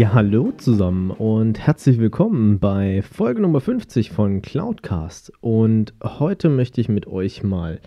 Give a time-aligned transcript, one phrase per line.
[0.00, 5.30] Ja, hallo zusammen und herzlich willkommen bei Folge Nummer 50 von Cloudcast.
[5.42, 7.80] Und heute möchte ich mit euch mal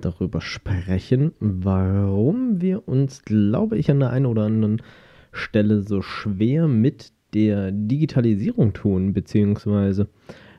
[0.00, 4.80] darüber sprechen, warum wir uns, glaube ich, an der einen oder anderen
[5.32, 10.06] Stelle so schwer mit der Digitalisierung tun, beziehungsweise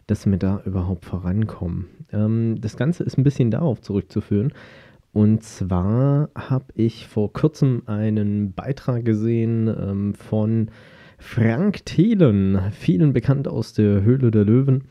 [0.07, 1.85] dass wir da überhaupt vorankommen.
[2.11, 4.51] Ähm, das Ganze ist ein bisschen darauf zurückzuführen.
[5.13, 10.69] Und zwar habe ich vor kurzem einen Beitrag gesehen ähm, von
[11.17, 14.85] Frank Thelen, vielen bekannt aus der Höhle der Löwen,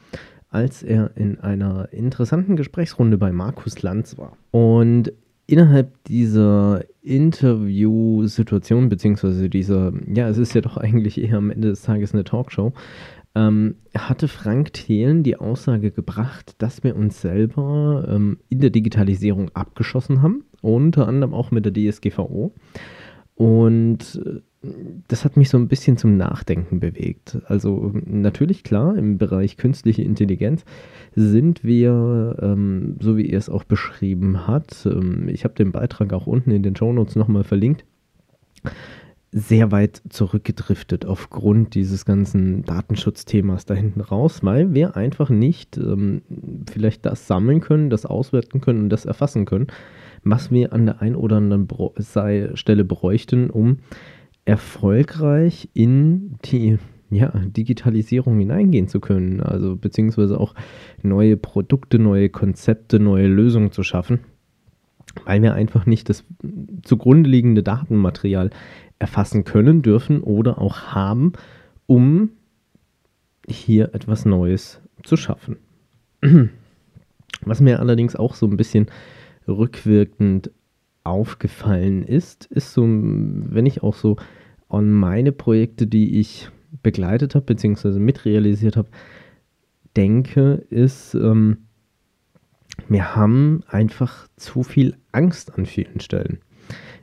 [0.48, 4.36] als er in einer interessanten Gesprächsrunde bei Markus Lanz war.
[4.50, 5.12] Und
[5.46, 11.82] innerhalb dieser Interviewsituation, beziehungsweise dieser, ja, es ist ja doch eigentlich eher am Ende des
[11.82, 12.72] Tages eine Talkshow,
[13.34, 19.50] ähm, hatte Frank Thelen die Aussage gebracht, dass wir uns selber ähm, in der Digitalisierung
[19.54, 22.52] abgeschossen haben, unter anderem auch mit der DSGVO.
[23.34, 24.40] Und äh,
[25.08, 27.38] das hat mich so ein bisschen zum Nachdenken bewegt.
[27.46, 30.64] Also natürlich klar, im Bereich künstliche Intelligenz
[31.14, 36.12] sind wir, ähm, so wie er es auch beschrieben hat, ähm, ich habe den Beitrag
[36.12, 37.84] auch unten in den Shownotes nochmal verlinkt,
[39.32, 46.22] sehr weit zurückgedriftet aufgrund dieses ganzen Datenschutzthemas da hinten raus, weil wir einfach nicht ähm,
[46.70, 49.66] vielleicht das sammeln können, das auswerten können und das erfassen können,
[50.24, 51.94] was wir an der einen oder anderen Bro
[52.54, 53.78] Stelle bräuchten, um
[54.46, 56.78] erfolgreich in die
[57.10, 59.40] ja, Digitalisierung hineingehen zu können.
[59.40, 60.54] Also beziehungsweise auch
[61.02, 64.20] neue Produkte, neue Konzepte, neue Lösungen zu schaffen,
[65.24, 66.24] weil wir einfach nicht das
[66.82, 68.50] zugrunde liegende Datenmaterial
[68.98, 71.32] erfassen können, dürfen oder auch haben,
[71.86, 72.30] um
[73.48, 75.56] hier etwas Neues zu schaffen.
[77.44, 78.86] Was mir allerdings auch so ein bisschen
[79.46, 80.50] rückwirkend
[81.06, 84.16] aufgefallen ist, ist so, wenn ich auch so
[84.68, 86.50] an meine Projekte, die ich
[86.82, 88.88] begleitet habe, beziehungsweise mitrealisiert habe,
[89.96, 91.58] denke, ist, ähm,
[92.88, 96.38] wir haben einfach zu viel Angst an vielen Stellen.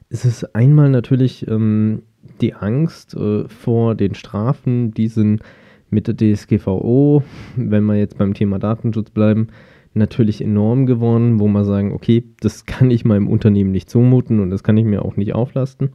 [0.09, 2.03] Es ist einmal natürlich ähm,
[2.41, 5.41] die Angst äh, vor den Strafen, die sind
[5.89, 7.23] mit der DSGVO,
[7.55, 9.47] wenn wir jetzt beim Thema Datenschutz bleiben,
[9.93, 14.49] natürlich enorm geworden, wo man sagen, okay, das kann ich meinem Unternehmen nicht zumuten und
[14.49, 15.91] das kann ich mir auch nicht auflasten.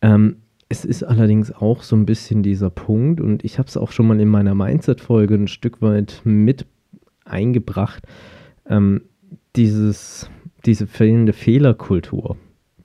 [0.00, 0.36] Ähm,
[0.68, 4.06] es ist allerdings auch so ein bisschen dieser Punkt und ich habe es auch schon
[4.06, 6.66] mal in meiner Mindset-Folge ein Stück weit mit
[7.24, 8.04] eingebracht,
[8.66, 9.02] ähm,
[9.56, 10.30] dieses,
[10.66, 12.36] diese fehlende Fehlerkultur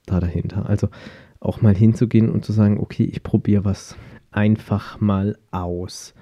[0.06, 0.68] da dahinter.
[0.68, 0.88] Also
[1.40, 3.96] auch mal hinzugehen und zu sagen, okay, ich probiere was
[4.30, 6.14] einfach mal aus.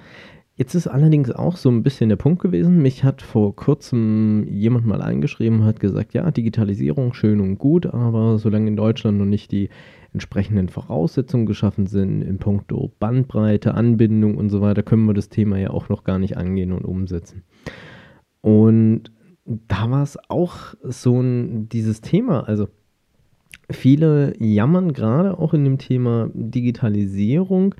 [0.54, 4.86] Jetzt ist allerdings auch so ein bisschen der Punkt gewesen, mich hat vor kurzem jemand
[4.86, 9.50] mal eingeschrieben, hat gesagt, ja, Digitalisierung schön und gut, aber solange in Deutschland noch nicht
[9.50, 9.70] die
[10.12, 15.58] entsprechenden Voraussetzungen geschaffen sind in puncto Bandbreite, Anbindung und so weiter, können wir das Thema
[15.58, 17.44] ja auch noch gar nicht angehen und umsetzen.
[18.42, 19.10] Und
[19.46, 22.68] da war es auch so ein, dieses Thema, also
[23.70, 27.74] viele jammern gerade auch in dem Thema Digitalisierung,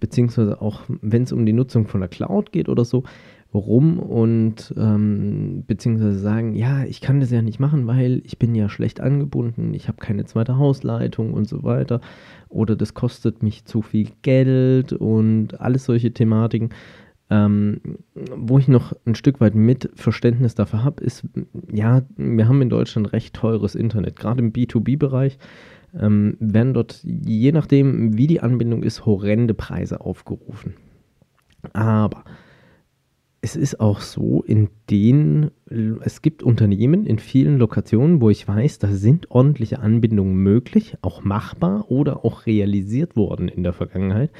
[0.00, 3.04] beziehungsweise auch wenn es um die Nutzung von der Cloud geht oder so,
[3.52, 8.54] rum und ähm, beziehungsweise sagen, ja, ich kann das ja nicht machen, weil ich bin
[8.54, 12.00] ja schlecht angebunden, ich habe keine zweite Hausleitung und so weiter
[12.48, 16.70] oder das kostet mich zu viel Geld und alles solche Thematiken.
[17.32, 17.80] Ähm,
[18.36, 21.24] wo ich noch ein Stück weit mit Verständnis dafür habe, ist,
[21.72, 25.38] ja, wir haben in Deutschland recht teures Internet, gerade im B2B-Bereich
[25.98, 30.74] ähm, werden dort, je nachdem, wie die Anbindung ist, horrende Preise aufgerufen.
[31.72, 32.24] Aber
[33.42, 35.50] es ist auch so, in denen
[36.02, 41.24] es gibt Unternehmen in vielen Lokationen, wo ich weiß, da sind ordentliche Anbindungen möglich, auch
[41.24, 44.30] machbar oder auch realisiert worden in der Vergangenheit.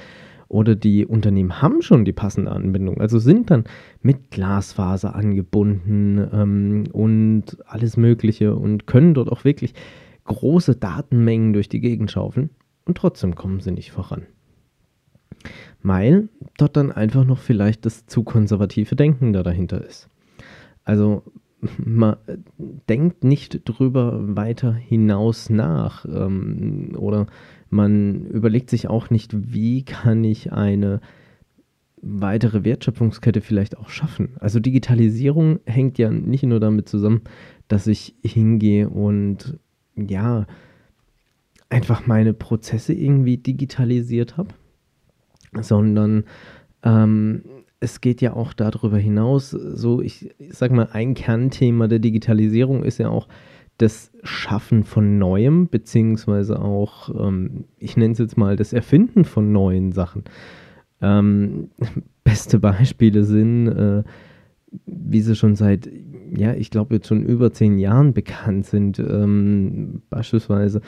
[0.49, 3.65] Oder die Unternehmen haben schon die passende Anbindung, also sind dann
[4.03, 9.75] mit Glasfaser angebunden ähm, und alles Mögliche und können dort auch wirklich
[10.31, 12.51] große Datenmengen durch die Gegend schaufeln
[12.85, 14.27] und trotzdem kommen sie nicht voran
[15.83, 16.29] weil
[16.59, 20.09] dort dann einfach noch vielleicht das zu konservative Denken da dahinter ist.
[20.85, 21.23] Also
[21.79, 22.17] man
[22.89, 27.27] denkt nicht drüber weiter hinaus nach ähm, oder
[27.69, 31.01] man überlegt sich auch nicht, wie kann ich eine
[32.03, 34.31] weitere Wertschöpfungskette vielleicht auch schaffen.
[34.41, 37.21] Also Digitalisierung hängt ja nicht nur damit zusammen,
[37.69, 39.59] dass ich hingehe und
[39.97, 40.47] ja,
[41.69, 44.51] einfach meine Prozesse irgendwie digitalisiert habe,
[45.61, 46.25] sondern
[46.83, 47.43] ähm,
[47.81, 52.85] es geht ja auch darüber hinaus, so ich, ich sag mal, ein Kernthema der Digitalisierung
[52.85, 53.29] ist ja auch
[53.79, 59.53] das Schaffen von Neuem, beziehungsweise auch, ähm, ich nenne es jetzt mal, das Erfinden von
[59.53, 60.25] neuen Sachen.
[61.01, 61.71] Ähm,
[62.25, 64.03] beste Beispiele sind, äh,
[64.85, 65.89] wie sie schon seit,
[66.37, 68.99] ja, ich glaube jetzt schon über zehn Jahren bekannt sind.
[68.99, 70.81] Ähm, beispielsweise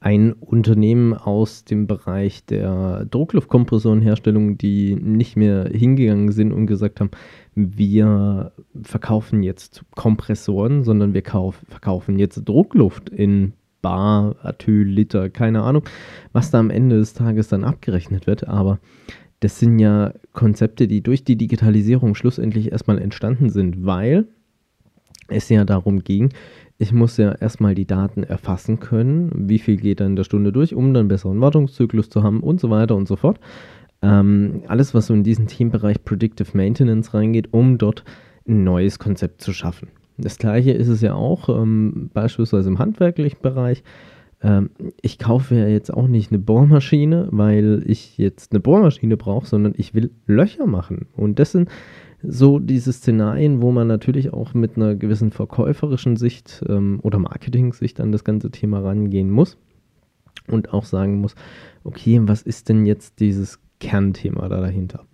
[0.00, 7.10] ein Unternehmen aus dem Bereich der Druckluftkompressorenherstellung, die nicht mehr hingegangen sind und gesagt haben,
[7.56, 8.52] wir
[8.82, 15.82] verkaufen jetzt Kompressoren, sondern wir kauf, verkaufen jetzt Druckluft in Bar, Atyl, Liter, keine Ahnung,
[16.32, 18.46] was da am Ende des Tages dann abgerechnet wird.
[18.46, 18.78] Aber
[19.40, 24.26] das sind ja Konzepte, die durch die Digitalisierung schlussendlich erstmal entstanden sind, weil
[25.28, 26.30] es ja darum ging,
[26.78, 30.52] ich muss ja erstmal die Daten erfassen können, wie viel geht dann in der Stunde
[30.52, 33.40] durch, um dann besseren Wartungszyklus zu haben und so weiter und so fort.
[34.00, 38.04] Ähm, alles, was so in diesen Themenbereich Predictive Maintenance reingeht, um dort
[38.46, 39.88] ein neues Konzept zu schaffen.
[40.18, 43.82] Das gleiche ist es ja auch ähm, beispielsweise im handwerklichen Bereich.
[44.40, 44.70] Ähm,
[45.02, 49.74] ich kaufe ja jetzt auch nicht eine Bohrmaschine, weil ich jetzt eine Bohrmaschine brauche, sondern
[49.76, 51.06] ich will Löcher machen.
[51.16, 51.68] Und das sind
[52.22, 58.00] so diese Szenarien, wo man natürlich auch mit einer gewissen verkäuferischen Sicht ähm, oder Marketing-Sicht
[58.00, 59.56] an das ganze Thema rangehen muss
[60.48, 61.34] und auch sagen muss,
[61.84, 65.04] okay, was ist denn jetzt dieses Kernthema da dahinter?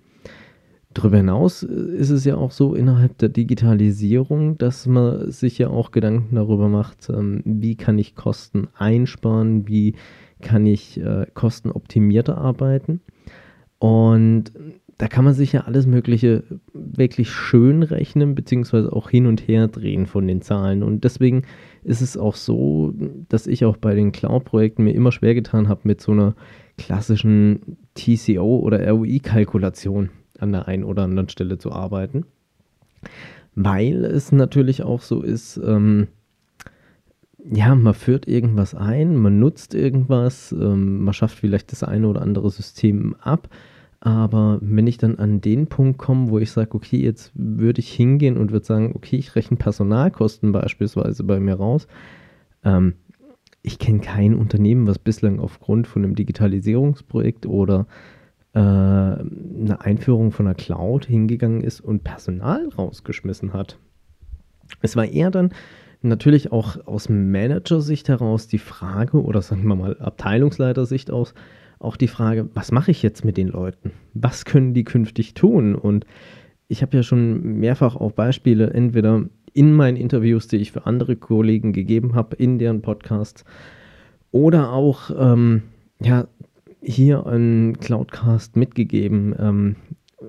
[0.95, 5.69] Darüber hinaus äh, ist es ja auch so innerhalb der Digitalisierung, dass man sich ja
[5.69, 9.95] auch Gedanken darüber macht, ähm, wie kann ich Kosten einsparen, wie
[10.41, 13.01] kann ich äh, kostenoptimierter arbeiten.
[13.79, 14.53] Und
[14.99, 16.45] da kann man sich ja alles Mögliche
[16.99, 20.83] wirklich schön rechnen, beziehungsweise auch hin und her drehen von den Zahlen.
[20.83, 21.43] Und deswegen
[21.83, 22.95] ist es auch so,
[23.29, 26.35] dass ich auch bei den Cloud-Projekten mir immer schwer getan habe mit so einer
[26.79, 32.25] klassischen TCO oder ROI-Kalkulation an der einen oder anderen Stelle zu arbeiten.
[33.55, 36.09] Weil es natürlich auch so ist, ähm,
[37.53, 42.23] ja, man führt irgendwas ein, man nutzt irgendwas, ähm, man schafft vielleicht das eine oder
[42.23, 43.49] andere System ab
[44.05, 47.91] aber wenn ich dann an den Punkt komme, wo ich sage, okay, jetzt würde ich
[47.91, 51.89] hingehen und würde sagen, okay, ich rechne Personalkosten beispielsweise bei mir raus.
[52.65, 52.97] Ähm,
[53.63, 57.87] ich kenne kein Unternehmen, was bislang aufgrund von einem Digitalisierungsprojekt oder
[58.53, 63.79] äh, einer Einführung von einer Cloud hingegangen ist und Personal rausgeschmissen hat.
[64.83, 65.55] Es war eher dann
[66.03, 71.33] natürlich auch aus Manager-Sicht heraus die Frage, oder sagen wir mal Abteilungsleiter-Sicht aus,
[71.85, 73.93] auch die Frage, was mache ich jetzt mit den Leuten?
[74.15, 75.75] Was können die künftig tun?
[75.75, 76.07] Und
[76.69, 81.17] ich habe ja schon mehrfach auch Beispiele, entweder in meinen Interviews, die ich für andere
[81.17, 83.45] Kollegen gegeben habe, in deren Podcasts,
[84.33, 85.63] oder auch ähm,
[86.01, 86.27] ja,
[86.83, 89.35] hier ein Cloudcast mitgegeben.
[89.39, 89.77] Ähm,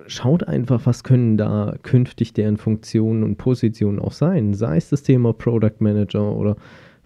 [0.07, 4.53] schaut einfach, was können da künftig deren Funktionen und Positionen auch sein.
[4.53, 6.55] Sei es das Thema Product Manager oder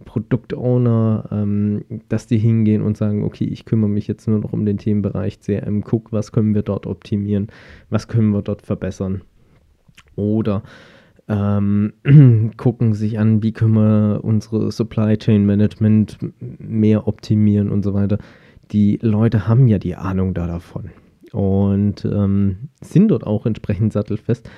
[0.05, 4.65] Produktowner, ähm, dass die hingehen und sagen, okay, ich kümmere mich jetzt nur noch um
[4.65, 7.47] den Themenbereich CRM, guck, was können wir dort optimieren,
[7.89, 9.21] was können wir dort verbessern.
[10.15, 10.63] Oder
[11.27, 11.93] ähm,
[12.57, 18.17] gucken sich an, wie können wir unsere Supply Chain Management mehr optimieren und so weiter.
[18.71, 20.91] Die Leute haben ja die Ahnung da davon
[21.31, 24.49] und ähm, sind dort auch entsprechend sattelfest.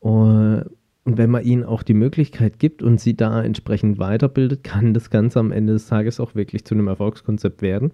[0.00, 0.60] Uh,
[1.08, 5.08] und wenn man ihnen auch die Möglichkeit gibt und sie da entsprechend weiterbildet, kann das
[5.08, 7.92] Ganze am Ende des Tages auch wirklich zu einem Erfolgskonzept werden.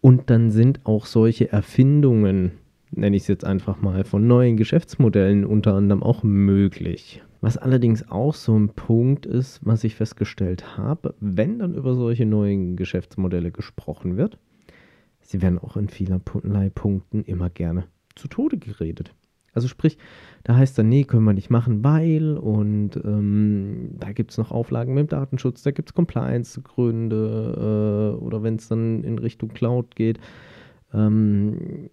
[0.00, 2.52] Und dann sind auch solche Erfindungen,
[2.92, 7.24] nenne ich es jetzt einfach mal, von neuen Geschäftsmodellen unter anderem auch möglich.
[7.40, 12.24] Was allerdings auch so ein Punkt ist, was ich festgestellt habe, wenn dann über solche
[12.24, 14.38] neuen Geschäftsmodelle gesprochen wird,
[15.22, 19.12] sie werden auch in vielerlei Punkten immer gerne zu Tode geredet.
[19.54, 19.98] Also sprich,
[20.42, 24.50] da heißt dann, nee, können wir nicht machen, weil und ähm, da gibt es noch
[24.50, 29.50] Auflagen mit dem Datenschutz, da gibt es Compliance-Gründe äh, oder wenn es dann in Richtung
[29.50, 30.18] Cloud geht,
[30.92, 31.88] ähm,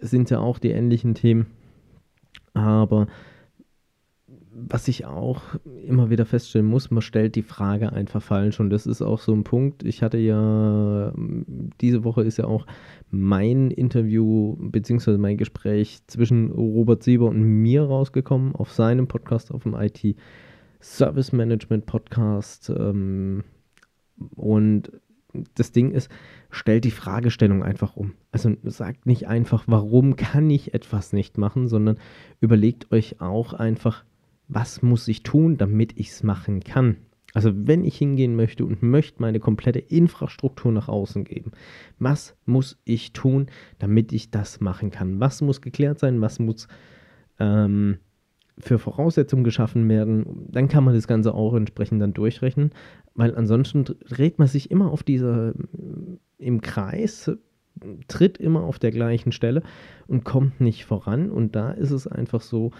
[0.00, 1.46] sind ja auch die ähnlichen Themen.
[2.52, 3.06] Aber
[4.56, 5.42] was ich auch
[5.84, 9.32] immer wieder feststellen muss, man stellt die Frage einfach falsch und das ist auch so
[9.32, 9.82] ein Punkt.
[9.82, 11.12] Ich hatte ja,
[11.80, 12.66] diese Woche ist ja auch
[13.10, 15.18] mein Interview bzw.
[15.18, 20.16] mein Gespräch zwischen Robert Sieber und mir rausgekommen auf seinem Podcast auf dem IT
[20.80, 22.70] Service Management Podcast.
[22.70, 23.42] Ähm,
[24.36, 24.92] und
[25.54, 26.10] das Ding ist,
[26.50, 28.14] stellt die Fragestellung einfach um.
[28.30, 31.98] Also sagt nicht einfach, warum kann ich etwas nicht machen, sondern
[32.40, 34.04] überlegt euch auch einfach,
[34.48, 36.96] was muss ich tun, damit ich es machen kann.
[37.34, 41.50] Also wenn ich hingehen möchte und möchte meine komplette Infrastruktur nach außen geben,
[41.98, 43.46] was muss ich tun,
[43.80, 45.18] damit ich das machen kann?
[45.18, 46.20] Was muss geklärt sein?
[46.20, 46.68] Was muss
[47.40, 47.98] ähm,
[48.56, 50.46] für Voraussetzungen geschaffen werden?
[50.48, 52.70] Dann kann man das Ganze auch entsprechend dann durchrechnen,
[53.16, 55.54] weil ansonsten dreht man sich immer auf dieser
[56.38, 57.32] im Kreis,
[58.06, 59.64] tritt immer auf der gleichen Stelle
[60.06, 61.32] und kommt nicht voran.
[61.32, 62.70] Und da ist es einfach so,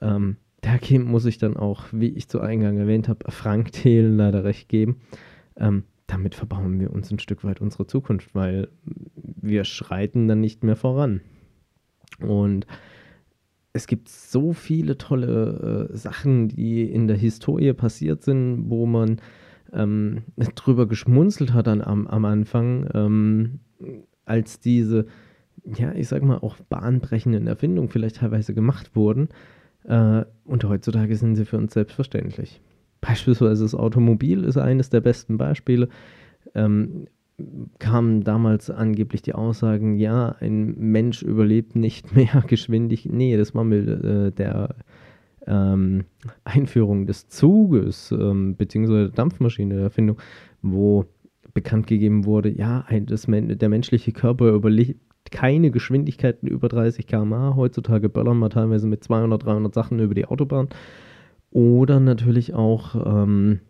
[0.00, 4.44] ähm, da muss ich dann auch, wie ich zu Eingang erwähnt habe, Frank Thelen leider
[4.44, 5.00] recht geben.
[5.56, 8.68] Ähm, damit verbauen wir uns ein Stück weit unsere Zukunft, weil
[9.14, 11.20] wir schreiten dann nicht mehr voran.
[12.20, 12.66] Und
[13.72, 19.20] es gibt so viele tolle äh, Sachen, die in der Historie passiert sind, wo man
[19.72, 20.22] ähm,
[20.54, 23.60] drüber geschmunzelt hat dann am, am Anfang, ähm,
[24.24, 25.06] als diese,
[25.64, 29.28] ja, ich sag mal, auch bahnbrechenden Erfindungen vielleicht teilweise gemacht wurden.
[29.84, 32.60] Äh, und heutzutage sind sie für uns selbstverständlich.
[33.00, 35.88] Beispielsweise das Automobil ist eines der besten Beispiele.
[36.54, 37.06] Ähm,
[37.78, 43.12] kamen damals angeblich die Aussagen, ja, ein Mensch überlebt nicht mehr Geschwindigkeit.
[43.12, 44.76] Nee, das war mit äh, der
[45.46, 46.04] ähm,
[46.44, 50.18] Einführung des Zuges ähm, beziehungsweise der Dampfmaschine, der Erfindung,
[50.60, 51.06] wo
[51.54, 55.00] bekannt gegeben wurde, ja, ein, das, der menschliche Körper überlebt
[55.32, 57.56] keine Geschwindigkeiten über 30 km/h.
[57.56, 60.68] Heutzutage böllern wir teilweise mit 200, 300 Sachen über die Autobahn.
[61.50, 63.60] Oder natürlich auch ähm,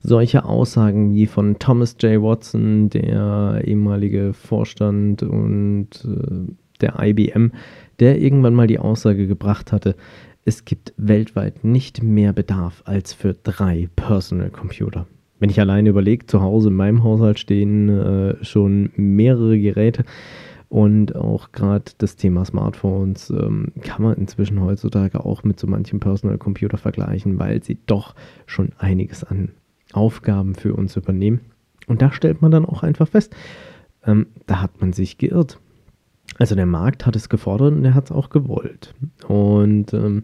[0.00, 2.22] solche Aussagen wie von Thomas J.
[2.22, 7.52] Watson, der ehemalige Vorstand und äh, der IBM,
[7.98, 9.96] der irgendwann mal die Aussage gebracht hatte,
[10.44, 15.06] es gibt weltweit nicht mehr Bedarf als für drei Personal Computer
[15.44, 20.06] wenn ich alleine überlege, zu Hause in meinem Haushalt stehen äh, schon mehrere Geräte
[20.70, 26.00] und auch gerade das Thema Smartphones ähm, kann man inzwischen heutzutage auch mit so manchem
[26.00, 28.14] Personal Computer vergleichen, weil sie doch
[28.46, 29.50] schon einiges an
[29.92, 31.40] Aufgaben für uns übernehmen.
[31.88, 33.36] Und da stellt man dann auch einfach fest,
[34.06, 35.58] ähm, da hat man sich geirrt.
[36.38, 38.94] Also der Markt hat es gefordert und er hat es auch gewollt.
[39.28, 40.22] Und ähm,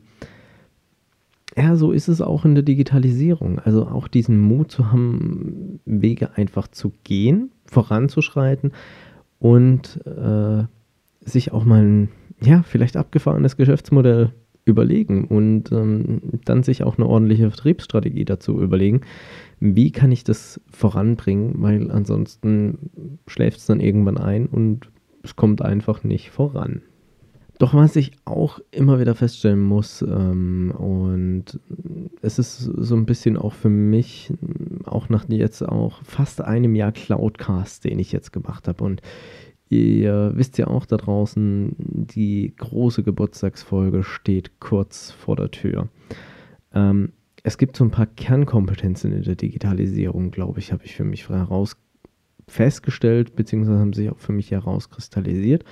[1.60, 3.58] ja, so ist es auch in der Digitalisierung.
[3.58, 8.72] Also auch diesen Mut zu haben, Wege einfach zu gehen, voranzuschreiten
[9.38, 10.64] und äh,
[11.20, 12.08] sich auch mal ein,
[12.42, 14.32] ja, vielleicht abgefahrenes Geschäftsmodell
[14.64, 19.02] überlegen und ähm, dann sich auch eine ordentliche Vertriebsstrategie dazu überlegen.
[19.58, 21.56] Wie kann ich das voranbringen?
[21.56, 22.90] Weil ansonsten
[23.26, 24.88] schläft es dann irgendwann ein und
[25.22, 26.80] es kommt einfach nicht voran.
[27.60, 31.60] Doch was ich auch immer wieder feststellen muss, ähm, und
[32.22, 34.32] es ist so ein bisschen auch für mich,
[34.86, 38.82] auch nach jetzt auch fast einem Jahr Cloudcast, den ich jetzt gemacht habe.
[38.82, 39.02] Und
[39.68, 45.88] ihr wisst ja auch da draußen, die große Geburtstagsfolge steht kurz vor der Tür.
[46.72, 47.12] Ähm,
[47.42, 51.28] es gibt so ein paar Kernkompetenzen in der Digitalisierung, glaube ich, habe ich für mich
[51.28, 51.76] heraus
[52.48, 55.66] festgestellt, beziehungsweise haben sich auch für mich herauskristallisiert.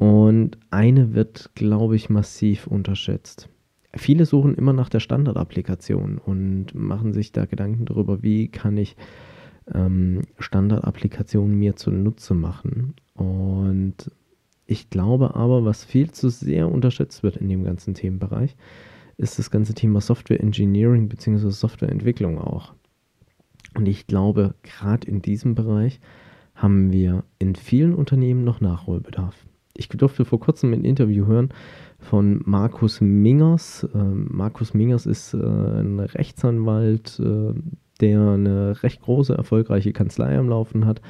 [0.00, 3.50] Und eine wird, glaube ich, massiv unterschätzt.
[3.94, 8.96] Viele suchen immer nach der Standardapplikation und machen sich da Gedanken darüber, wie kann ich
[9.74, 12.94] ähm, Standardapplikationen mir zunutze machen.
[13.12, 14.10] Und
[14.64, 18.56] ich glaube aber, was viel zu sehr unterschätzt wird in dem ganzen Themenbereich,
[19.18, 21.50] ist das ganze Thema Software Engineering bzw.
[21.50, 22.72] Softwareentwicklung auch.
[23.74, 26.00] Und ich glaube, gerade in diesem Bereich
[26.54, 29.36] haben wir in vielen Unternehmen noch Nachholbedarf
[29.80, 31.48] ich durfte vor kurzem ein Interview hören
[31.98, 33.88] von Markus Mingers.
[33.94, 37.54] Ähm, Markus Mingers ist äh, ein Rechtsanwalt, äh,
[38.00, 41.00] der eine recht große, erfolgreiche Kanzlei am Laufen hat.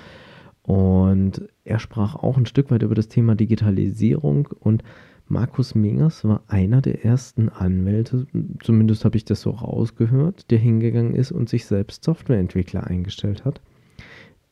[0.62, 4.84] Und er sprach auch ein Stück weit über das Thema Digitalisierung und
[5.26, 8.26] Markus Mingers war einer der ersten Anwälte,
[8.62, 13.60] zumindest habe ich das so rausgehört, der hingegangen ist und sich selbst Softwareentwickler eingestellt hat,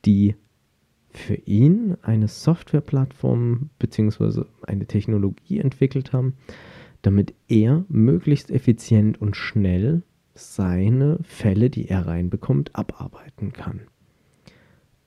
[0.04, 0.36] die
[1.10, 4.44] für ihn eine Softwareplattform bzw.
[4.66, 6.34] eine Technologie entwickelt haben,
[7.02, 10.02] damit er möglichst effizient und schnell
[10.34, 13.82] seine Fälle, die er reinbekommt, abarbeiten kann.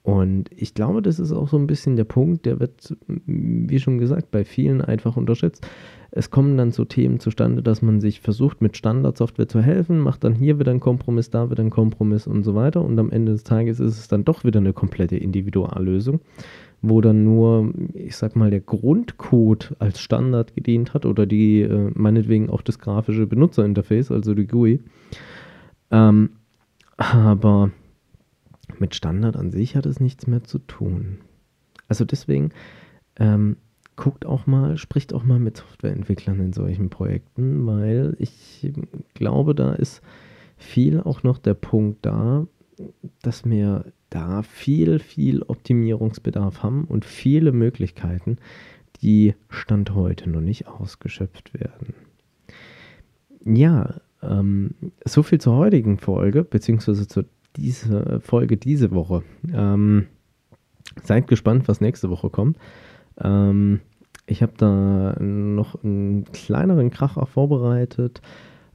[0.02, 3.98] Und ich glaube, das ist auch so ein bisschen der Punkt, der wird, wie schon
[3.98, 5.64] gesagt, bei vielen einfach unterschätzt.
[6.10, 10.24] Es kommen dann so Themen zustande, dass man sich versucht, mit Standardsoftware zu helfen, macht
[10.24, 12.82] dann hier wieder einen Kompromiss, da wieder einen Kompromiss und so weiter.
[12.82, 16.20] Und am Ende des Tages ist es dann doch wieder eine komplette Individuallösung,
[16.82, 21.90] wo dann nur, ich sag mal, der Grundcode als Standard gedient hat oder die, äh,
[21.94, 24.80] meinetwegen auch das grafische Benutzerinterface, also die GUI.
[25.92, 26.30] Ähm,
[26.96, 27.70] aber
[28.78, 31.18] mit Standard an sich hat es nichts mehr zu tun.
[31.88, 32.50] Also deswegen
[33.16, 33.56] ähm,
[33.96, 38.72] guckt auch mal, spricht auch mal mit Softwareentwicklern in solchen Projekten, weil ich
[39.14, 40.02] glaube, da ist
[40.56, 42.46] viel auch noch der Punkt da,
[43.22, 48.38] dass wir da viel, viel Optimierungsbedarf haben und viele Möglichkeiten,
[49.02, 51.94] die Stand heute noch nicht ausgeschöpft werden.
[53.44, 54.74] Ja, ähm,
[55.04, 57.24] so viel zur heutigen Folge, beziehungsweise zu
[57.56, 59.22] dieser Folge diese Woche.
[59.52, 60.06] Ähm,
[61.02, 62.58] seid gespannt, was nächste Woche kommt.
[63.20, 63.80] Ähm,
[64.26, 68.20] ich habe da noch einen kleineren Kracher vorbereitet.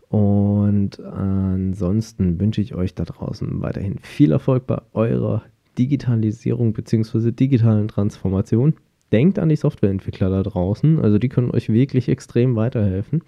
[0.10, 5.43] Und ansonsten wünsche ich euch da draußen weiterhin viel Erfolg bei eurer
[5.77, 7.31] Digitalisierung bzw.
[7.31, 8.75] digitalen Transformation.
[9.12, 13.22] Denkt an die Softwareentwickler da draußen, also die können euch wirklich extrem weiterhelfen.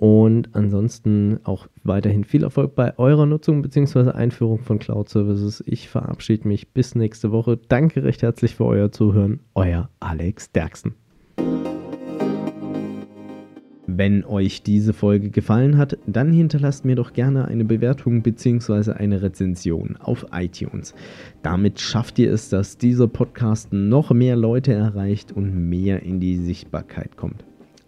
[0.00, 4.12] Und ansonsten auch weiterhin viel Erfolg bei eurer Nutzung bzw.
[4.12, 5.62] Einführung von Cloud Services.
[5.66, 7.58] Ich verabschiede mich bis nächste Woche.
[7.68, 9.40] Danke recht herzlich für euer Zuhören.
[9.54, 10.94] Euer Alex Derksen.
[13.86, 18.92] Wenn euch diese Folge gefallen hat, dann hinterlasst mir doch gerne eine Bewertung bzw.
[18.92, 20.94] eine Rezension auf iTunes.
[21.42, 26.38] Damit schafft ihr es, dass dieser Podcast noch mehr Leute erreicht und mehr in die
[26.38, 27.44] Sichtbarkeit kommt.